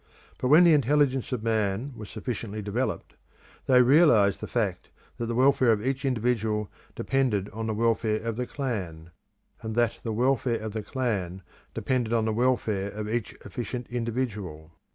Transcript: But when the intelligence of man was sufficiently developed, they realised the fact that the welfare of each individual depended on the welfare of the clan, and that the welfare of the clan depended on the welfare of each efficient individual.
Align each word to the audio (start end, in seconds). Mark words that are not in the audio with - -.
But 0.39 0.47
when 0.47 0.63
the 0.63 0.73
intelligence 0.73 1.31
of 1.31 1.43
man 1.43 1.93
was 1.95 2.09
sufficiently 2.09 2.63
developed, 2.63 3.17
they 3.67 3.83
realised 3.83 4.41
the 4.41 4.47
fact 4.47 4.89
that 5.17 5.27
the 5.27 5.35
welfare 5.35 5.71
of 5.71 5.85
each 5.85 6.05
individual 6.05 6.71
depended 6.95 7.49
on 7.51 7.67
the 7.67 7.75
welfare 7.75 8.19
of 8.23 8.35
the 8.35 8.47
clan, 8.47 9.11
and 9.61 9.75
that 9.75 9.99
the 10.01 10.11
welfare 10.11 10.57
of 10.59 10.71
the 10.73 10.81
clan 10.81 11.43
depended 11.75 12.13
on 12.13 12.25
the 12.25 12.33
welfare 12.33 12.89
of 12.89 13.07
each 13.07 13.33
efficient 13.45 13.85
individual. 13.91 14.73